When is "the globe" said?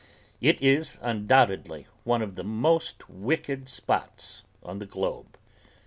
4.79-5.37